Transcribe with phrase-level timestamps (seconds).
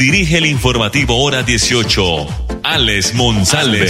[0.00, 2.02] dirige el informativo Hora 18,
[2.64, 3.80] Alex Monsalve.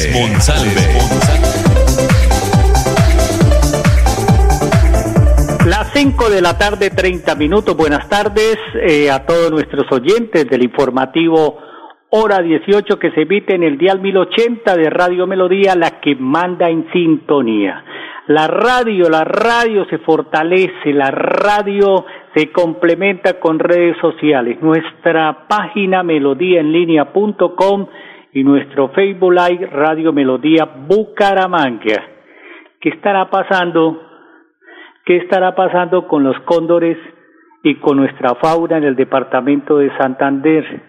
[5.66, 7.76] Las 5 de la tarde, 30 minutos.
[7.76, 11.58] Buenas tardes eh, a todos nuestros oyentes del informativo
[12.08, 16.68] Hora 18 que se emite en el dial 1080 de Radio Melodía, la que manda
[16.68, 17.84] en sintonía.
[18.26, 24.60] La radio, la radio se fortalece, la radio se complementa con redes sociales.
[24.62, 27.86] Nuestra página melodíaenlínea.com
[28.32, 32.04] y nuestro Facebook Live Radio Melodía Bucaramanga.
[32.80, 34.00] ¿Qué estará pasando?
[35.04, 36.96] ¿Qué estará pasando con los cóndores
[37.64, 40.82] y con nuestra fauna en el departamento de Santander?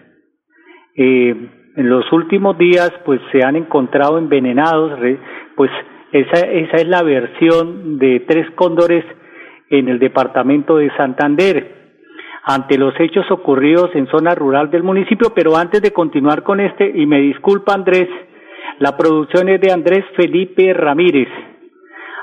[0.94, 4.92] Eh, en los últimos días, pues se han encontrado envenenados,
[5.56, 5.70] pues
[6.12, 9.04] esa, esa es la versión de tres cóndores
[9.72, 11.82] en el departamento de Santander
[12.44, 16.90] ante los hechos ocurridos en zona rural del municipio, pero antes de continuar con este,
[16.94, 18.08] y me disculpa Andrés,
[18.80, 21.28] la producción es de Andrés Felipe Ramírez.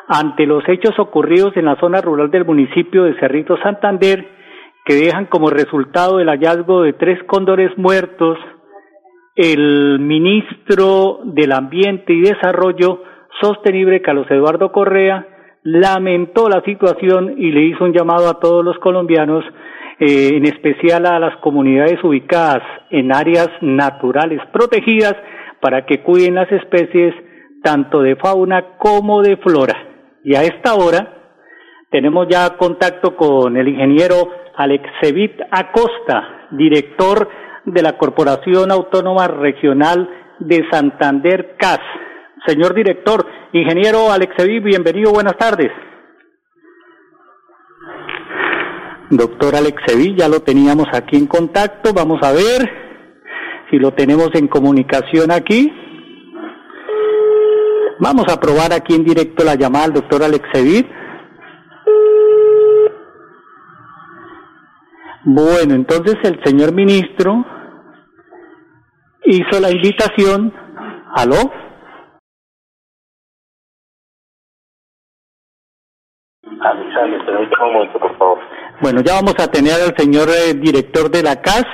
[0.07, 4.27] Ante los hechos ocurridos en la zona rural del municipio de Cerrito Santander,
[4.85, 8.37] que dejan como resultado el hallazgo de tres cóndores muertos,
[9.35, 13.03] el ministro del Ambiente y Desarrollo
[13.41, 18.77] Sostenible, Carlos Eduardo Correa, lamentó la situación y le hizo un llamado a todos los
[18.79, 19.43] colombianos,
[19.99, 25.15] eh, en especial a las comunidades ubicadas en áreas naturales protegidas,
[25.61, 27.13] para que cuiden las especies
[27.63, 29.75] tanto de fauna como de flora.
[30.23, 31.19] Y a esta hora
[31.89, 37.29] tenemos ya contacto con el ingeniero Alexevit Acosta, director
[37.65, 41.79] de la Corporación Autónoma Regional de Santander CAS.
[42.45, 45.71] Señor director, ingeniero Alexevi, bienvenido, buenas tardes.
[49.09, 52.69] Doctor Alexevi, ya lo teníamos aquí en contacto, vamos a ver
[53.69, 55.71] si lo tenemos en comunicación aquí.
[57.99, 60.87] Vamos a probar aquí en directo la llamada al doctor Alexevi.
[65.25, 67.45] Bueno, entonces el señor ministro
[69.25, 70.53] hizo la invitación.
[71.13, 71.68] ¿Aló?
[78.81, 81.65] Bueno, ya vamos a tener al señor eh, director de la CAS.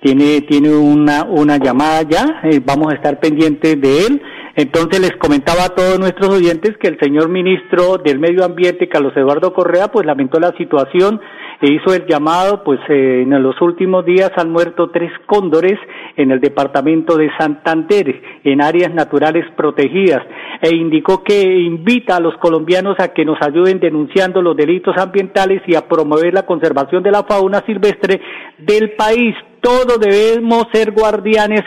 [0.00, 2.40] Tiene, tiene una, una llamada ya.
[2.44, 4.22] Eh, vamos a estar pendientes de él.
[4.54, 9.12] Entonces les comentaba a todos nuestros oyentes que el señor ministro del Medio Ambiente, Carlos
[9.16, 11.20] Eduardo Correa, pues lamentó la situación
[11.60, 15.78] e hizo el llamado, pues eh, en los últimos días han muerto tres cóndores
[16.16, 20.22] en el departamento de Santander, en áreas naturales protegidas,
[20.60, 25.62] e indicó que invita a los colombianos a que nos ayuden denunciando los delitos ambientales
[25.66, 28.20] y a promover la conservación de la fauna silvestre
[28.58, 29.34] del país.
[29.60, 31.62] Todos debemos ser guardianes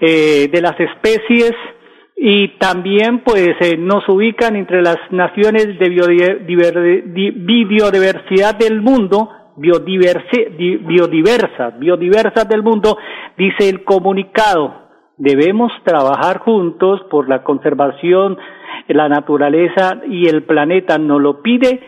[0.00, 1.52] eh, de las especies,
[2.16, 5.88] y también pues eh, nos ubican entre las naciones de
[7.34, 10.56] biodiversidad del mundo, biodiversas,
[11.78, 12.96] biodiversas del mundo,
[13.36, 14.86] dice el comunicado.
[15.18, 18.38] Debemos trabajar juntos por la conservación,
[18.88, 20.98] la naturaleza y el planeta.
[20.98, 21.80] Nos lo pide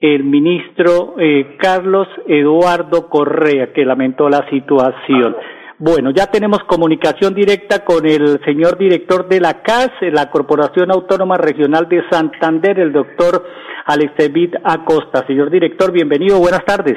[0.00, 5.36] el ministro eh, Carlos Eduardo Correa, que lamentó la situación.
[5.78, 11.36] Bueno, ya tenemos comunicación directa con el señor director de la CAS, la Corporación Autónoma
[11.36, 13.44] Regional de Santander, el doctor
[13.84, 15.26] Alexevit Acosta.
[15.26, 16.96] Señor director, bienvenido, buenas tardes.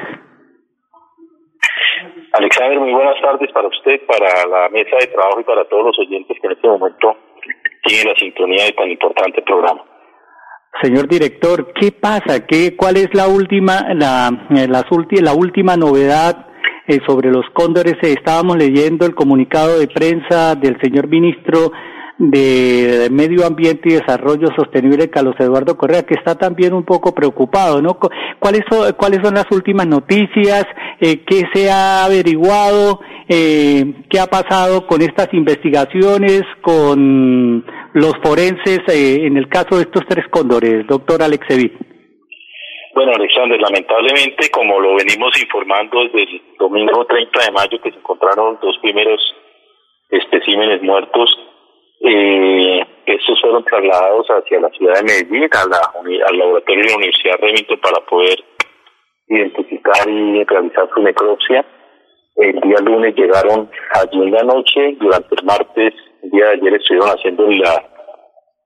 [2.32, 5.98] Alexander, muy buenas tardes para usted, para la mesa de trabajo y para todos los
[5.98, 7.16] oyentes que en este momento
[7.84, 9.84] tienen la sintonía de tan importante programa.
[10.80, 12.46] Señor director, ¿qué pasa?
[12.46, 14.84] ¿Qué, ¿Cuál es la última, la, la,
[15.20, 16.46] la última novedad
[16.90, 17.94] eh, sobre los cóndores.
[18.02, 21.70] Eh, estábamos leyendo el comunicado de prensa del señor ministro
[22.18, 27.80] de Medio Ambiente y Desarrollo Sostenible, Carlos Eduardo Correa, que está también un poco preocupado,
[27.80, 27.96] ¿no?
[28.40, 30.66] ¿Cuáles son, cuáles son las últimas noticias?
[31.00, 33.00] Eh, ¿Qué se ha averiguado?
[33.28, 40.02] Eh, ¿Qué ha pasado con estas investigaciones, con los forenses en el caso de estos
[40.08, 41.89] tres cóndores, doctor Alexevit?
[42.92, 47.98] Bueno, Alexander, lamentablemente, como lo venimos informando desde el domingo 30 de mayo, que se
[47.98, 49.20] encontraron dos primeros
[50.10, 51.30] especímenes muertos,
[52.00, 56.96] eh, estos fueron trasladados hacia la ciudad de Medellín, a la, al laboratorio de la
[56.96, 58.42] Universidad Remington para poder
[59.28, 61.64] identificar y realizar su necropsia.
[62.36, 66.74] El día lunes llegaron allí en la noche, durante el martes, el día de ayer
[66.74, 67.99] estuvieron haciendo la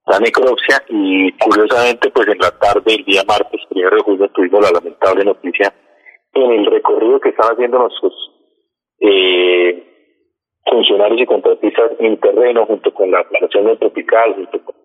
[0.05, 4.61] la necropsia y curiosamente pues en la tarde el día martes primero de julio tuvimos
[4.61, 5.73] la lamentable noticia
[6.33, 8.13] en el recorrido que están haciendo nuestros
[8.99, 9.83] eh,
[10.69, 14.75] funcionarios y contratistas en terreno junto con la Planeación Tropical, junto con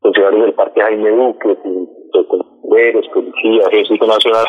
[0.00, 4.46] funcionarios del Parque Jaime Duque, junto con bomberos, policía, ejército nacional,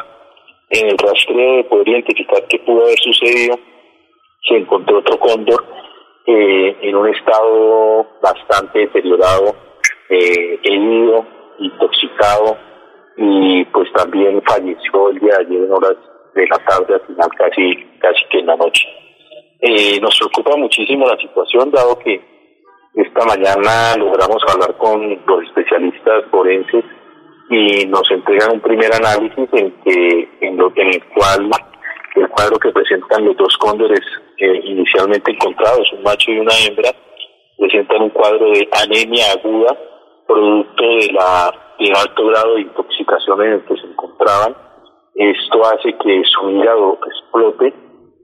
[0.70, 3.58] en el rastreo de poder identificar qué pudo haber sucedido,
[4.48, 5.66] se encontró otro cóndor
[6.28, 9.69] eh, en un estado bastante deteriorado
[10.10, 11.26] eh, herido,
[11.60, 12.58] intoxicado
[13.18, 15.96] y pues también falleció el día de ayer en horas
[16.34, 18.88] de la tarde, al final casi, casi que en la noche.
[19.62, 22.22] Eh, nos preocupa muchísimo la situación, dado que
[22.96, 26.86] esta mañana logramos hablar con los especialistas forenses
[27.50, 31.50] y nos entregan un primer análisis en que en lo en el cual
[32.16, 34.02] el cuadro que presentan los dos cóndores
[34.38, 36.92] eh, inicialmente encontrados, un macho y una hembra,
[37.58, 39.78] presentan un cuadro de anemia aguda
[40.30, 44.56] producto de la de alto grado de intoxicación en el que se encontraban.
[45.16, 47.74] Esto hace que su hígado explote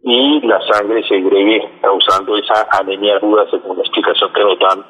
[0.03, 4.85] y la sangre se agregue causando esa anemia aguda según la explicación que nos dan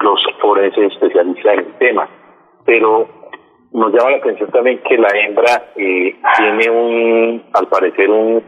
[0.00, 2.08] los forenses especialistas en el tema.
[2.64, 3.06] Pero
[3.72, 8.42] nos llama la atención también que la hembra eh, tiene un, al parecer, un,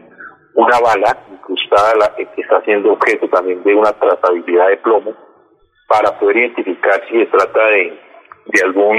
[0.55, 5.30] una bala incrustada la, que está siendo objeto también de una trazabilidad de plomo
[5.91, 7.99] para poder identificar si se trata de,
[8.45, 8.97] de algún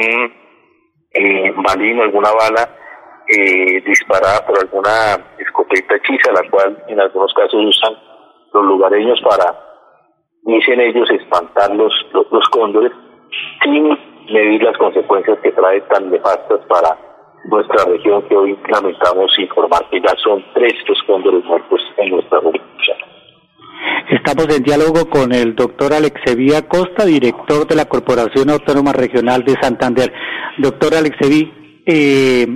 [1.15, 2.69] eh, balín alguna bala
[3.29, 7.95] eh, disparada por alguna escopeta hechiza, la cual en algunos casos usan
[8.53, 9.57] los lugareños para,
[10.43, 12.93] dicen ellos, espantar los, los, cóndores
[13.63, 13.89] sin
[14.31, 16.99] medir las consecuencias que trae tan nefastas para
[17.45, 22.41] nuestra región que hoy lamentamos informar que ya son tres los cóndores muertos en nuestra
[22.41, 23.12] región.
[24.11, 29.55] Estamos en diálogo con el doctor Alexeví Costa, director de la Corporación Autónoma Regional de
[29.61, 30.13] Santander.
[30.59, 31.51] Doctor Alexeví,
[31.87, 32.47] eh,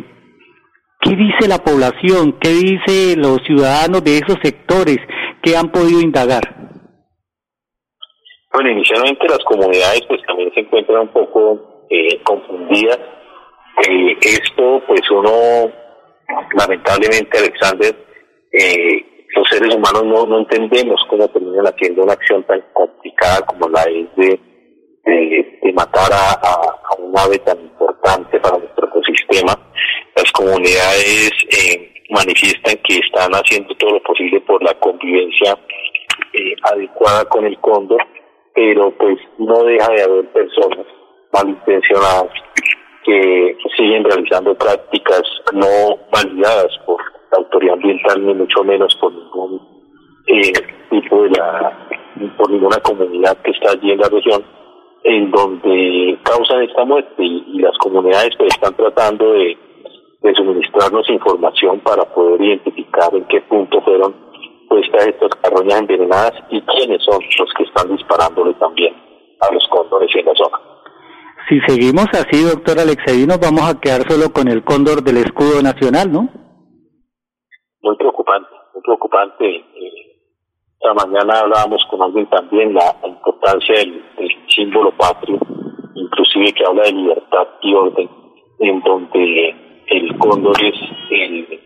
[1.01, 2.39] ¿qué dice la población?
[2.41, 4.99] ¿Qué dice los ciudadanos de esos sectores
[5.43, 6.43] que han podido indagar?
[8.53, 12.99] Bueno, inicialmente las comunidades pues también se encuentran un poco eh, confundidas.
[13.89, 15.71] Eh, esto pues uno,
[16.57, 17.95] lamentablemente Alexander,
[18.53, 23.69] eh, los seres humanos no, no entendemos cómo terminan haciendo una acción tan complicada como
[23.69, 24.41] la es de,
[25.05, 29.53] de, matar a, un ave tan importante para nuestro ecosistema.
[30.15, 35.59] Las comunidades eh, manifiestan que están haciendo todo lo posible por la convivencia
[36.33, 38.03] eh, adecuada con el cóndor,
[38.55, 40.87] pero pues no deja de haber personas
[41.33, 42.31] malintencionadas
[43.05, 45.67] que siguen realizando prácticas no
[46.11, 47.01] validadas por
[47.31, 49.61] la autoridad ambiental ni mucho menos por ningún
[50.27, 50.53] eh,
[50.91, 51.89] tipo de la
[52.37, 54.43] por ninguna comunidad que está allí en la región
[55.05, 59.57] en donde causan esta muerte y, las comunidades pues están tratando de,
[60.23, 64.15] de, suministrarnos información para poder identificar en qué punto fueron
[64.69, 68.95] puestas estas carroñas envenenadas y quiénes son los que están disparándole también
[69.41, 70.59] a los cóndores en la zona.
[71.49, 75.63] Si seguimos así, doctor Alexei, nos vamos a quedar solo con el cóndor del escudo
[75.63, 76.29] nacional, ¿no?
[77.87, 79.47] Muy preocupante, muy preocupante.
[79.47, 80.17] Eh,
[80.75, 84.03] esta mañana hablábamos con alguien también la, importancia del,
[84.49, 85.39] símbolo patrio,
[85.95, 88.09] inclusive que habla de libertad y orden,
[88.59, 89.55] en donde
[89.87, 90.75] el cóndor es
[91.11, 91.61] el,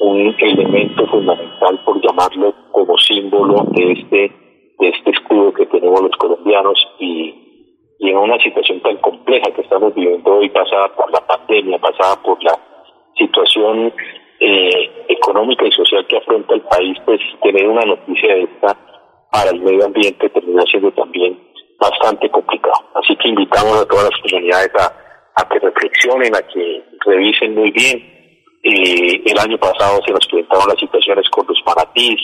[0.00, 4.32] un elemento fundamental, por llamarlo como símbolo de este,
[4.78, 9.60] de este escudo que tenemos los colombianos y, y en una situación tan compleja que
[9.60, 12.58] estamos viviendo hoy, pasada por la pandemia, pasada por la
[13.16, 13.92] situación
[14.40, 18.76] eh, económica y social que afronta el país, pues tener una noticia de esta
[19.30, 21.38] para el medio ambiente termina siendo también
[21.78, 22.82] bastante complicado.
[22.94, 27.98] Así que invitamos a todas las comunidades a, que reflexionen, a que revisen muy bien.
[28.62, 32.20] Eh, el año pasado se nos presentaron las situaciones con los manatís,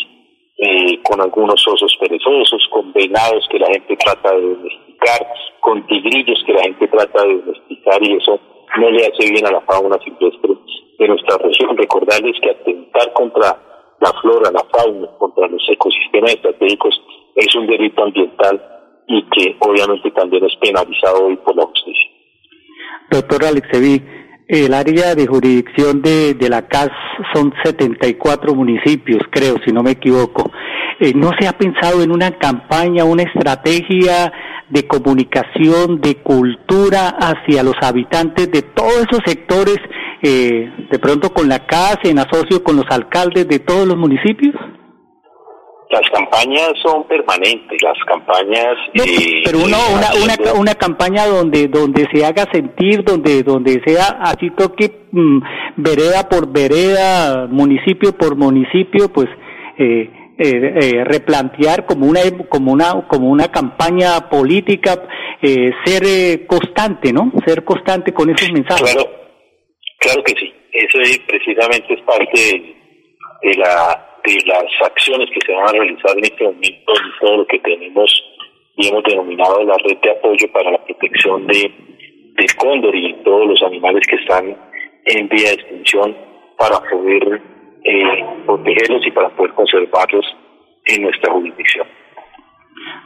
[0.59, 5.27] eh, con algunos osos perezosos, con venados que la gente trata de domesticar,
[5.61, 8.41] con tigrillos que la gente trata de domesticar y eso
[8.79, 10.55] no le hace bien a la fauna silvestre
[10.99, 11.77] de nuestra región.
[11.77, 13.57] Recordarles que atentar contra
[14.01, 17.01] la flora, la fauna, contra los ecosistemas estratégicos
[17.35, 18.63] es un delito ambiental
[19.07, 22.11] y que obviamente también es penalizado hoy por la justicia.
[23.11, 24.03] Doctor Alexevi,
[24.49, 26.91] El área de jurisdicción de, de la CAS
[27.35, 30.51] son 74 municipios, creo, si no me equivoco.
[30.99, 34.33] Eh, ¿No se ha pensado en una campaña, una estrategia
[34.69, 39.77] de comunicación, de cultura hacia los habitantes de todos esos sectores,
[40.23, 44.55] eh, de pronto con la CAS, en asocio con los alcaldes de todos los municipios?
[45.89, 48.75] Las campañas son permanentes, las campañas...
[48.95, 49.79] Eh, pero una,
[50.21, 55.39] una, una, campaña donde donde se haga sentir, donde donde sea así toque mm,
[55.77, 59.29] vereda por vereda, municipio por municipio, pues
[59.79, 65.03] eh, eh, eh replantear como una como una como una campaña política,
[65.85, 67.33] ser constante, ¿no?
[67.47, 68.93] Ser constante con esos mensajes.
[68.93, 69.11] Claro,
[69.99, 70.53] claro que sí.
[70.73, 72.77] Eso es, precisamente es parte
[73.43, 77.47] de la de las acciones que se van a realizar en este momento todo lo
[77.47, 78.11] que tenemos
[78.77, 81.71] y hemos denominado la red de apoyo para la protección de
[82.37, 84.55] del cóndor y todos los animales que están
[85.07, 86.17] en vía de extinción
[86.59, 87.41] para poder
[87.87, 90.25] eh, protegerlos y para poder conservarlos
[90.87, 91.87] en nuestra jurisdicción.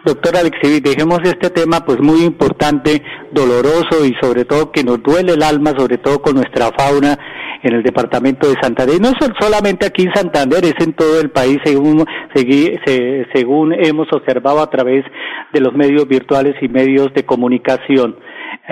[0.05, 5.35] Doctor Alexis, dejemos este tema pues muy importante, doloroso y sobre todo que nos duele
[5.35, 7.19] el alma, sobre todo con nuestra fauna
[7.63, 8.97] en el departamento de Santander.
[8.97, 12.07] Y no solamente aquí en Santander, es en todo el país, según,
[13.35, 15.05] según hemos observado a través
[15.53, 18.17] de los medios virtuales y medios de comunicación.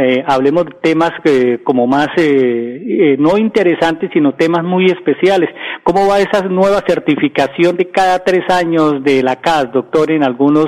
[0.00, 5.50] Eh, hablemos de temas que, como más, eh, eh, no interesantes, sino temas muy especiales.
[5.82, 10.66] ¿Cómo va esa nueva certificación de cada tres años de la CAS, doctor, en algunos,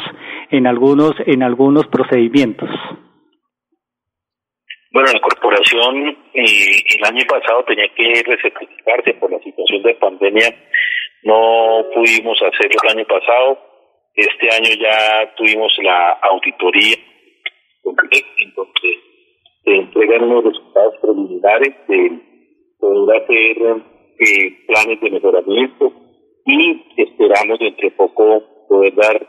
[0.50, 2.68] en algunos, en algunos procedimientos?
[4.90, 10.48] Bueno, la corporación eh, el año pasado tenía que recertificarse por la situación de pandemia.
[11.22, 13.58] No pudimos hacerlo el año pasado.
[14.12, 16.96] Este año ya tuvimos la auditoría
[17.84, 18.99] en donde
[19.64, 22.20] se entregan unos resultados preliminares de
[22.78, 23.82] poder hacer
[24.18, 25.92] eh, planes de mejoramiento
[26.46, 29.26] y esperamos dentro de poco poder dar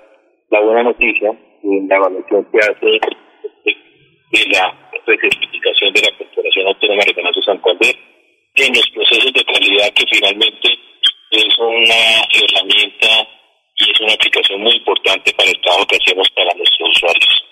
[0.49, 2.99] la buena noticia en la evaluación que hace
[4.31, 7.95] de la recertificación de la Corporación Autónoma de Ganancias Santander
[8.55, 10.69] en los procesos de calidad que finalmente
[11.31, 11.95] es una
[12.29, 13.27] herramienta
[13.75, 17.50] y es una aplicación muy importante para el trabajo que hacemos para nuestros usuarios.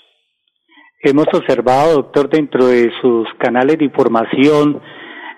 [1.01, 4.81] Hemos observado, doctor, dentro de sus canales de información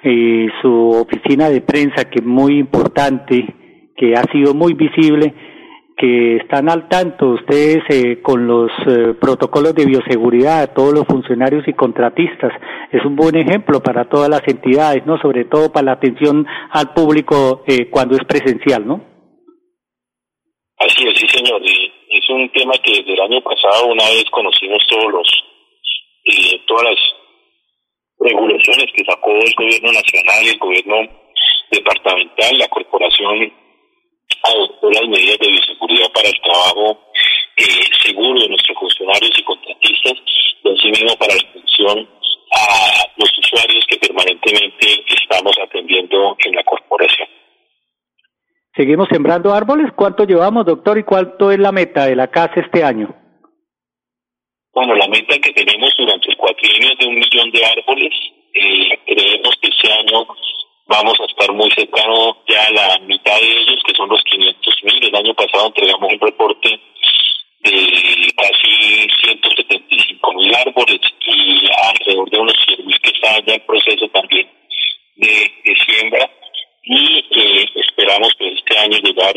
[0.04, 3.46] y su oficina de prensa, que es muy importante,
[3.96, 5.34] que ha sido muy visible,
[5.96, 11.68] que están al tanto ustedes eh, con los eh, protocolos de bioseguridad, todos los funcionarios
[11.68, 12.52] y contratistas.
[12.92, 15.22] Es un buen ejemplo para todas las entidades, ¿no?
[15.22, 19.00] Sobre todo para la atención al público eh, cuando es presencial, ¿no?
[20.80, 21.62] Así es, sí, señor.
[21.62, 25.41] es un tema que desde el año pasado, una vez conocimos todos los,
[26.68, 27.00] todas las
[28.20, 30.96] regulaciones que sacó el gobierno nacional y el gobierno
[31.72, 33.54] departamental, la corporación
[34.44, 37.00] adoptó las medidas de bioseguridad para el trabajo
[37.58, 40.14] eh, seguro de nuestros funcionarios y contratistas,
[40.64, 42.10] y mismo para la atención
[42.54, 47.28] a los usuarios que permanentemente estamos atendiendo en la corporación.
[48.76, 49.92] ¿Seguimos sembrando árboles?
[49.96, 53.14] ¿Cuánto llevamos, doctor, y cuánto es la meta de la casa este año?
[54.74, 58.14] Bueno, la meta que tenemos durante el cuatrienio es de un millón de árboles.
[58.54, 60.26] Eh, creemos que este año
[60.88, 64.84] vamos a estar muy cercano ya a la mitad de ellos, que son los 500
[64.84, 65.04] mil.
[65.04, 66.80] El año pasado entregamos un reporte
[67.60, 73.66] de casi 175 mil árboles y alrededor de unos 100 mil que están ya en
[73.66, 74.50] proceso también
[75.18, 76.32] de, siembra.
[76.84, 79.36] Y eh, esperamos que este año llegar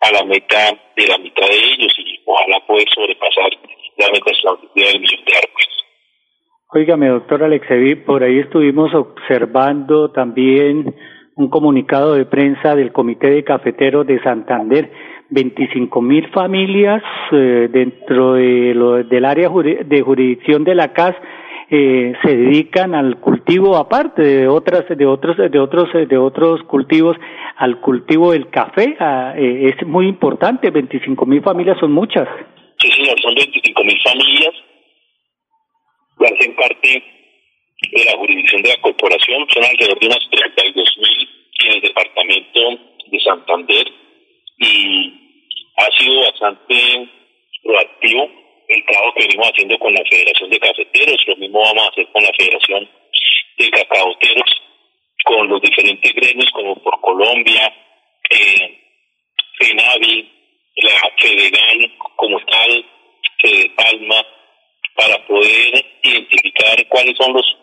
[0.00, 3.50] a la meta de la mitad de ellos y ojalá poder sobrepasar
[3.96, 4.30] la meta
[4.74, 5.68] del millón de árboles.
[6.76, 10.94] Óigame, doctor Alexevi, por ahí estuvimos observando también
[11.34, 14.90] un comunicado de prensa del Comité de Cafeteros de Santander.
[15.30, 17.02] 25 mil familias
[17.32, 21.16] eh, dentro de lo, del área de jurisdicción de la CAS
[21.70, 27.16] eh, se dedican al cultivo aparte de otras de otros de otros de otros cultivos
[27.56, 28.98] al cultivo del café.
[29.00, 32.28] Ah, eh, es muy importante 25 mil familias son muchas.
[32.78, 34.25] Sí señor son 25 mil familias
[36.18, 37.02] que hacen parte
[37.92, 42.60] de la jurisdicción de la corporación, son alrededor de unas 32 mil en el departamento
[43.06, 43.92] de Santander
[44.58, 45.12] y
[45.76, 47.08] ha sido bastante
[47.62, 48.30] proactivo
[48.68, 52.08] el trabajo que venimos haciendo con la Federación de Cafeteros, lo mismo vamos a hacer
[52.12, 52.88] con la Federación
[53.58, 54.62] de Cacaoteros,
[55.24, 57.72] con los diferentes gremios como por Colombia,
[58.30, 58.78] eh,
[59.58, 60.32] FENAVI,
[60.76, 62.84] la Fedegan como tal,
[63.40, 64.26] Fede Palma,
[64.96, 67.56] para poder identificar cuáles son los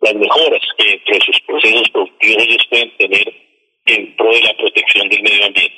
[0.00, 3.34] las mejoras que entre sus procesos productivos ellos pueden tener
[3.86, 5.74] en pro de la protección del medio ambiente.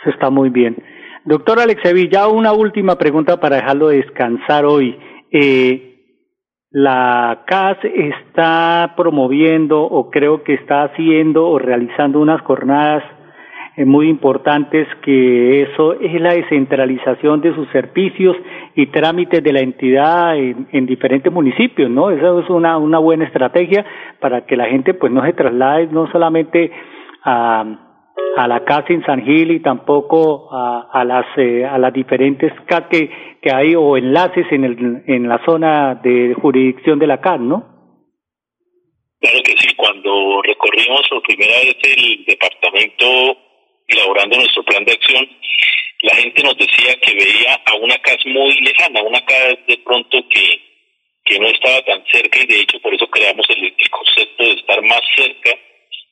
[0.00, 0.76] Eso está muy bien.
[1.24, 4.96] Doctor Alexevi, ya una última pregunta para dejarlo descansar hoy.
[5.32, 5.90] Eh,
[6.70, 13.02] la CAS está promoviendo o creo que está haciendo o realizando unas jornadas
[13.86, 18.36] muy importantes que eso es la descentralización de sus servicios
[18.74, 22.10] y trámites de la entidad en, diferentes municipios, ¿no?
[22.10, 23.84] Esa es una, una buena estrategia
[24.20, 26.70] para que la gente pues no se traslade no solamente
[27.24, 27.86] a
[28.36, 32.52] a la casa en San Gil y tampoco a, a las eh, a las diferentes
[32.66, 33.10] CAT que,
[33.42, 37.64] que hay o enlaces en, el, en la zona de jurisdicción de la CAT, ¿no?
[39.20, 43.06] Claro que sí, cuando recorrimos por primera vez el departamento
[43.90, 45.28] elaborando nuestro plan de acción,
[46.02, 50.18] la gente nos decía que veía a una casa muy lejana, una casa de pronto
[50.28, 50.60] que,
[51.24, 54.82] que no estaba tan cerca y de hecho por eso creamos el concepto de estar
[54.82, 55.50] más cerca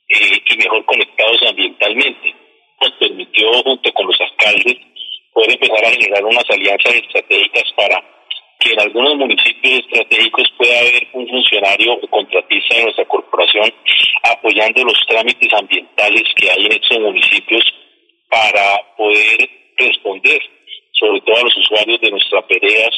[0.08, 2.34] eh, y mejor conectados ambientalmente.
[2.80, 4.76] Nos permitió, junto con los alcaldes,
[5.32, 8.17] poder empezar a generar unas alianzas estratégicas para
[8.58, 13.72] que en algunos municipios estratégicos pueda haber un funcionario o contratista de nuestra corporación
[14.24, 17.64] apoyando los trámites ambientales que hay en estos municipios
[18.28, 20.42] para poder responder,
[20.92, 22.90] sobre todo a los usuarios de nuestras pereas,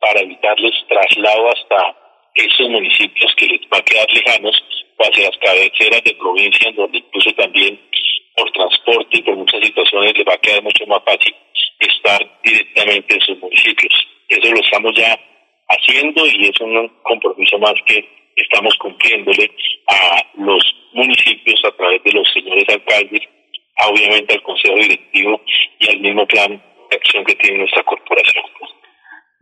[0.00, 1.96] para evitarles traslado hasta
[2.34, 4.56] esos municipios que les va a quedar lejanos
[4.98, 7.78] hacia las cabeceras de provincia, donde incluso también
[8.36, 11.34] por transporte y por muchas situaciones les va a quedar mucho más fácil
[11.78, 13.94] estar directamente en sus municipios.
[14.28, 15.18] Eso lo estamos ya
[15.68, 19.50] haciendo y es un compromiso más que estamos cumpliéndole
[19.88, 23.20] a los municipios a través de los señores alcaldes,
[23.88, 25.40] obviamente al Consejo Directivo
[25.78, 28.44] y al mismo plan de acción que tiene nuestra corporación.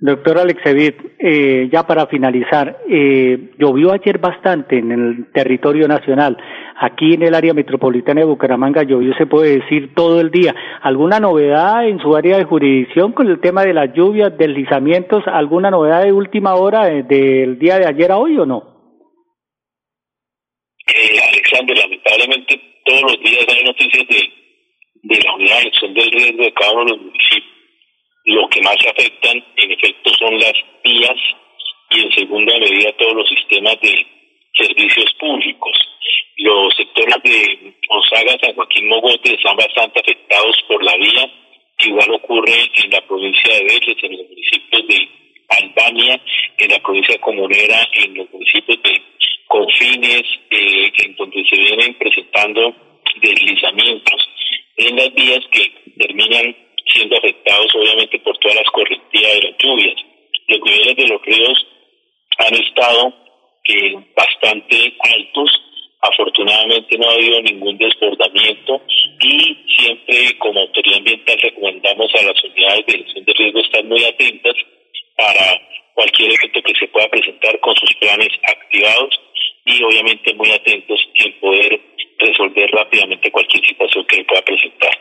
[0.03, 6.39] Doctor Alexevit, eh, ya para finalizar, eh, llovió ayer bastante en el territorio nacional.
[6.81, 10.55] Aquí en el área metropolitana de Bucaramanga llovió, se puede decir, todo el día.
[10.81, 15.23] ¿Alguna novedad en su área de jurisdicción con el tema de las lluvias, deslizamientos?
[15.27, 18.97] ¿Alguna novedad de última hora eh, del día de ayer a hoy o no?
[20.87, 26.11] Eh, Alexander, lamentablemente todos los días hay noticias de, de la unidad de acción del
[26.11, 27.60] riesgo de cada uno de los municipios
[28.25, 30.55] lo que más afectan, en efecto, son las
[30.85, 31.17] vías
[31.91, 34.07] y, en segunda medida, todos los sistemas de
[34.55, 35.77] servicios públicos.
[36.37, 41.31] Los sectores de Gonzaga, San Joaquín Mogote están bastante afectados por la vía.
[41.81, 45.09] Igual ocurre en la provincia de Vélez, en los municipios de
[45.49, 46.21] Albania,
[46.59, 49.03] en la provincia de Comunera, en los municipios de
[49.47, 52.75] Confines, eh, en donde se vienen presentando
[53.21, 54.29] deslizamientos
[54.77, 56.57] en las vías que terminan
[56.93, 59.97] siendo afectados obviamente por todas las correntías de las lluvias.
[60.49, 61.67] Los niveles de los ríos
[62.39, 63.15] han estado
[63.65, 65.51] eh, bastante altos,
[66.01, 68.83] afortunadamente no ha habido ningún desbordamiento
[69.21, 74.05] y siempre como autoridad ambiental recomendamos a las unidades de gestión de riesgo estar muy
[74.05, 74.55] atentas
[75.17, 75.61] para
[75.95, 79.21] cualquier evento que se pueda presentar con sus planes activados
[79.67, 81.81] y obviamente muy atentos en poder
[82.19, 84.99] resolver rápidamente cualquier situación que pueda presentar.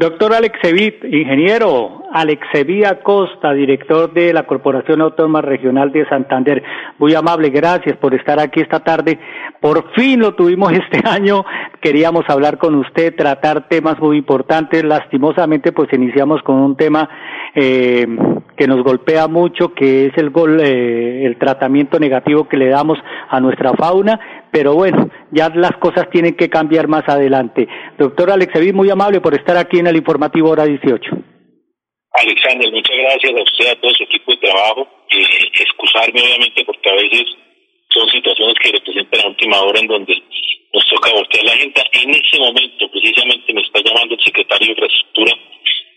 [0.00, 6.62] Doctor Alexevit, ingeniero Alexevit Acosta, director de la Corporación Autónoma Regional de Santander.
[6.98, 9.18] Muy amable, gracias por estar aquí esta tarde.
[9.60, 11.44] Por fin lo tuvimos este año.
[11.82, 14.82] Queríamos hablar con usted, tratar temas muy importantes.
[14.84, 17.06] Lastimosamente, pues iniciamos con un tema
[17.54, 18.06] eh,
[18.56, 22.98] que nos golpea mucho, que es el, gol, eh, el tratamiento negativo que le damos
[23.28, 24.18] a nuestra fauna,
[24.50, 27.68] pero bueno, ya las cosas tienen que cambiar más adelante.
[27.98, 31.10] Doctor Alexevi, muy amable por estar aquí en el informativo Hora 18.
[32.12, 34.88] Alexander, muchas gracias a usted, a todo su equipo de trabajo.
[35.10, 37.24] Eh, excusarme, obviamente, porque a veces
[37.88, 40.22] son situaciones que representan la última hora en donde
[40.72, 41.82] nos toca voltear la agenda.
[41.92, 45.32] En ese momento, precisamente, me está llamando el secretario de Infraestructura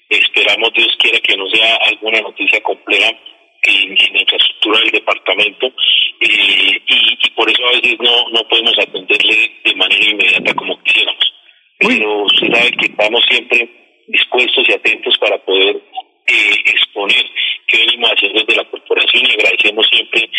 [0.10, 3.12] Esperamos, Dios quiera, que no sea alguna noticia compleja
[3.64, 5.68] en, la infraestructura del departamento
[6.20, 11.34] eh, y, por eso a veces no, no podemos atenderle de manera inmediata como quisiéramos.
[11.80, 13.70] Pero se sabe que estamos siempre
[14.08, 15.82] dispuestos y atentos para poder
[16.28, 17.26] eh, exponer
[17.68, 20.30] qué venimos haciendo desde la corporación y agradecemos siempre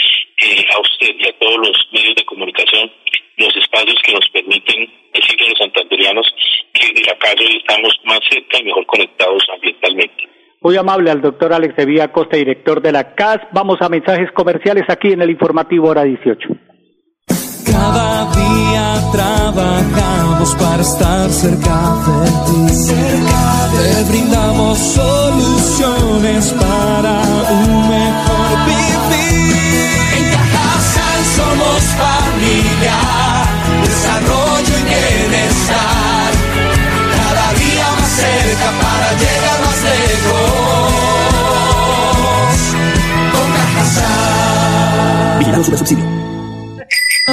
[0.43, 2.91] eh, a usted y a todos los medios de comunicación
[3.37, 6.27] los espacios que nos permiten decirle a los santanderianos
[6.73, 10.29] que de la calle estamos más cerca y mejor conectados ambientalmente.
[10.65, 13.37] Muy amable al doctor Alex Sevilla Costa, director de la CAS.
[13.53, 16.49] Vamos a mensajes comerciales aquí en el informativo hora 18.
[17.71, 22.73] Cada día trabajamos para estar cerca de ti.
[22.73, 29.53] Cerca Te brindamos soluciones para un mejor vivir.
[30.17, 32.14] En Cajasal somos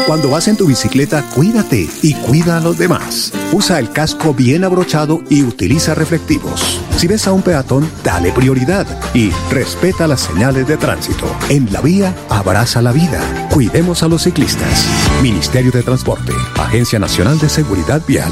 [0.05, 3.33] Cuando vas en tu bicicleta, cuídate y cuida a los demás.
[3.51, 6.81] Usa el casco bien abrochado y utiliza reflectivos.
[6.95, 11.25] Si ves a un peatón, dale prioridad y respeta las señales de tránsito.
[11.49, 13.21] En la vía, abraza la vida.
[13.51, 14.85] Cuidemos a los ciclistas.
[15.21, 18.31] Ministerio de Transporte, Agencia Nacional de Seguridad Vial.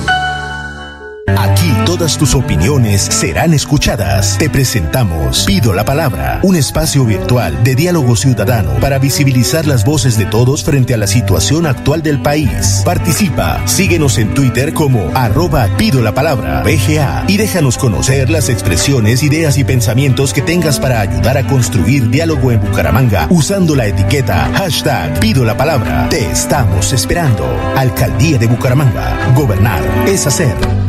[1.37, 4.37] Aquí todas tus opiniones serán escuchadas.
[4.37, 10.17] Te presentamos Pido la Palabra, un espacio virtual de diálogo ciudadano para visibilizar las voces
[10.17, 12.81] de todos frente a la situación actual del país.
[12.85, 19.23] Participa, síguenos en Twitter como arroba Pido la Palabra, BGA, y déjanos conocer las expresiones,
[19.23, 24.51] ideas y pensamientos que tengas para ayudar a construir diálogo en Bucaramanga usando la etiqueta
[24.53, 26.07] hashtag Pido la Palabra.
[26.09, 27.45] Te estamos esperando.
[27.75, 29.33] Alcaldía de Bucaramanga.
[29.35, 30.88] Gobernar es hacer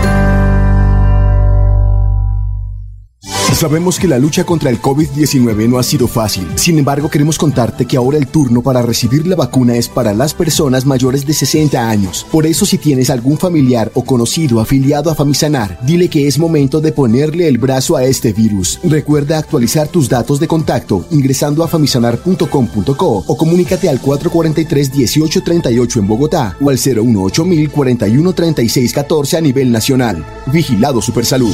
[3.61, 6.47] Sabemos que la lucha contra el COVID-19 no ha sido fácil.
[6.55, 10.33] Sin embargo, queremos contarte que ahora el turno para recibir la vacuna es para las
[10.33, 12.25] personas mayores de 60 años.
[12.31, 16.81] Por eso, si tienes algún familiar o conocido afiliado a Famisanar, dile que es momento
[16.81, 18.79] de ponerle el brazo a este virus.
[18.83, 26.57] Recuerda actualizar tus datos de contacto ingresando a famisanar.com.co o comunícate al 443-1838 en Bogotá
[26.59, 30.25] o al 018 41 36 14 a nivel nacional.
[30.47, 31.53] Vigilado Supersalud.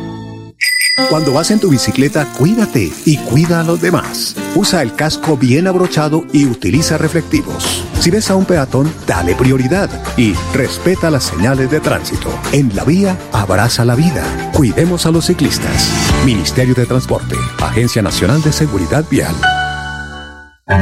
[1.09, 4.35] Cuando vas en tu bicicleta, cuídate y cuida a los demás.
[4.55, 7.85] Usa el casco bien abrochado y utiliza reflectivos.
[7.99, 12.29] Si ves a un peatón, dale prioridad y respeta las señales de tránsito.
[12.51, 14.23] En la vía, abraza la vida.
[14.53, 15.89] Cuidemos a los ciclistas.
[16.25, 19.35] Ministerio de Transporte, Agencia Nacional de Seguridad Vial.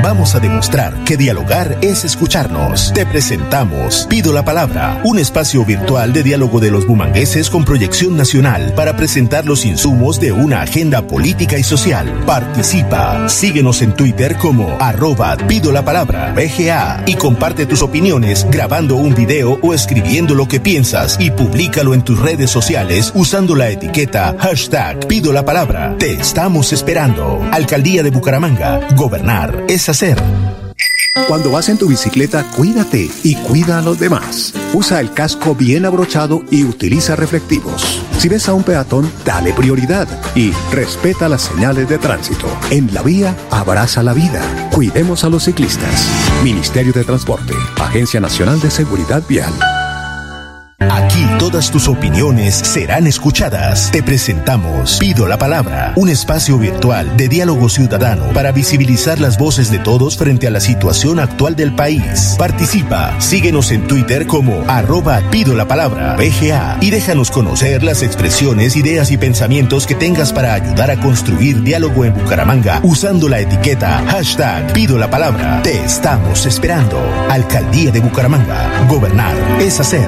[0.04, 2.94] Vamos a demostrar que dialogar es escucharnos.
[2.94, 8.16] Te presentamos Pido la Palabra, un espacio virtual de diálogo de los bumangueses con proyección
[8.16, 12.08] nacional para presentar los insumos de una agenda política y social.
[12.26, 18.96] Participa, síguenos en Twitter como arroba Pido la Palabra BGA y comparte tus opiniones grabando
[18.96, 23.70] un video o escribiendo lo que piensas y públicalo en tus redes sociales usando la
[23.70, 25.96] etiqueta hashtag Pido la Palabra.
[25.98, 27.42] Te estamos esperando.
[27.52, 28.82] Alcaldía de Bucaramanga.
[28.96, 30.22] Gobernar es hacer.
[31.28, 34.54] Cuando vas en tu bicicleta, cuídate y cuida a los demás.
[34.74, 38.02] Usa el casco bien abrochado y utiliza reflectivos.
[38.18, 42.48] Si ves a un peatón, dale prioridad y respeta las señales de tránsito.
[42.72, 44.42] En la vía, abraza la vida.
[44.72, 46.08] Cuidemos a los ciclistas.
[46.44, 49.54] Ministerio de Transporte, Agencia Nacional de Seguridad Vial.
[51.50, 53.90] Todas tus opiniones serán escuchadas.
[53.92, 59.72] Te presentamos Pido la Palabra, un espacio virtual de diálogo ciudadano para visibilizar las voces
[59.72, 62.36] de todos frente a la situación actual del país.
[62.38, 68.76] Participa, síguenos en Twitter como arroba Pido la Palabra, BGA, y déjanos conocer las expresiones,
[68.76, 74.04] ideas y pensamientos que tengas para ayudar a construir diálogo en Bucaramanga usando la etiqueta
[74.06, 75.64] hashtag Pido la Palabra.
[75.64, 77.02] Te estamos esperando.
[77.28, 78.86] Alcaldía de Bucaramanga.
[78.88, 80.08] Gobernar es hacer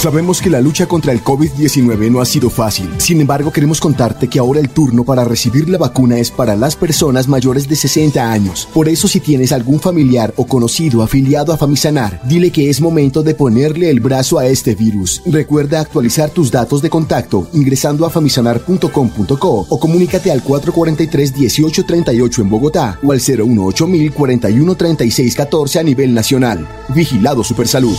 [0.00, 2.88] Sabemos que la lucha contra el COVID-19 no ha sido fácil.
[2.96, 6.74] Sin embargo, queremos contarte que ahora el turno para recibir la vacuna es para las
[6.74, 8.66] personas mayores de 60 años.
[8.72, 13.22] Por eso, si tienes algún familiar o conocido afiliado a Famisanar, dile que es momento
[13.22, 15.20] de ponerle el brazo a este virus.
[15.26, 22.98] Recuerda actualizar tus datos de contacto ingresando a famisanar.com.co o comunícate al 443-1838 en Bogotá
[23.02, 26.66] o al 018 41 36 14 a nivel nacional.
[26.88, 27.98] Vigilado Supersalud.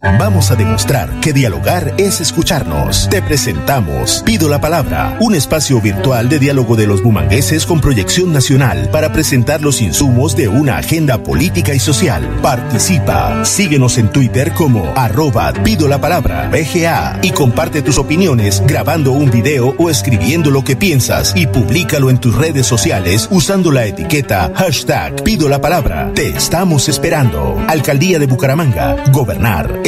[0.00, 3.08] Vamos a demostrar que dialogar es escucharnos.
[3.10, 8.32] Te presentamos Pido la Palabra, un espacio virtual de diálogo de los bumangueses con proyección
[8.32, 12.38] nacional para presentar los insumos de una agenda política y social.
[12.40, 13.44] Participa.
[13.44, 19.32] Síguenos en Twitter como arroba Pido la Palabra BGA y comparte tus opiniones grabando un
[19.32, 24.52] video o escribiendo lo que piensas y públicalo en tus redes sociales usando la etiqueta
[24.54, 26.12] hashtag Pido la Palabra.
[26.14, 27.60] Te estamos esperando.
[27.66, 28.94] Alcaldía de Bucaramanga.
[29.10, 29.87] Gobernar